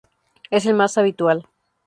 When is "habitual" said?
0.97-1.45